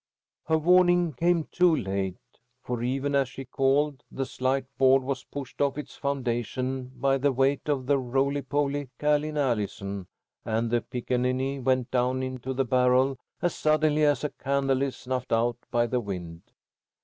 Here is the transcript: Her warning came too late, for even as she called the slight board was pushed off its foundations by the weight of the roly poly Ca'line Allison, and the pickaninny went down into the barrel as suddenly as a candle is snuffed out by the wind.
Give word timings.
Her 0.47 0.57
warning 0.57 1.13
came 1.13 1.43
too 1.51 1.75
late, 1.75 2.17
for 2.63 2.81
even 2.81 3.13
as 3.13 3.29
she 3.29 3.45
called 3.45 4.01
the 4.09 4.25
slight 4.25 4.65
board 4.79 5.03
was 5.03 5.25
pushed 5.25 5.61
off 5.61 5.77
its 5.77 5.95
foundations 5.95 6.89
by 6.95 7.19
the 7.19 7.31
weight 7.31 7.69
of 7.69 7.85
the 7.85 7.99
roly 7.99 8.41
poly 8.41 8.89
Ca'line 8.97 9.37
Allison, 9.37 10.07
and 10.43 10.71
the 10.71 10.81
pickaninny 10.81 11.59
went 11.59 11.91
down 11.91 12.23
into 12.23 12.51
the 12.51 12.65
barrel 12.65 13.19
as 13.43 13.53
suddenly 13.53 14.03
as 14.03 14.23
a 14.23 14.29
candle 14.31 14.81
is 14.81 14.95
snuffed 14.95 15.31
out 15.31 15.57
by 15.69 15.85
the 15.85 15.99
wind. 15.99 16.41